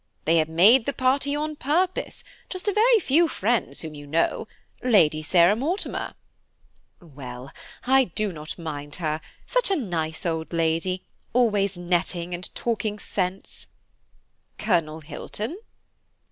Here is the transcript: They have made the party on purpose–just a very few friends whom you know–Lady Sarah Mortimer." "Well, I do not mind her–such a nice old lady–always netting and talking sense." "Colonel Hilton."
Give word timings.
They 0.25 0.37
have 0.37 0.49
made 0.49 0.87
the 0.87 0.93
party 0.93 1.35
on 1.35 1.55
purpose–just 1.57 2.67
a 2.67 2.73
very 2.73 2.97
few 2.97 3.27
friends 3.27 3.81
whom 3.81 3.93
you 3.93 4.07
know–Lady 4.07 5.21
Sarah 5.21 5.55
Mortimer." 5.55 6.15
"Well, 6.99 7.51
I 7.85 8.05
do 8.05 8.33
not 8.33 8.57
mind 8.57 8.95
her–such 8.95 9.69
a 9.69 9.75
nice 9.75 10.25
old 10.25 10.53
lady–always 10.53 11.77
netting 11.77 12.33
and 12.33 12.55
talking 12.55 12.97
sense." 12.97 13.67
"Colonel 14.57 15.01
Hilton." 15.01 15.59